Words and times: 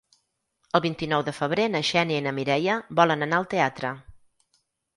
El 0.79 0.81
vint-i-nou 0.85 1.25
de 1.27 1.33
febrer 1.41 1.67
na 1.75 1.83
Xènia 1.91 2.23
i 2.23 2.25
na 2.29 2.35
Mireia 2.39 2.81
volen 3.03 3.29
anar 3.29 3.43
al 3.43 3.49
teatre. 3.55 3.95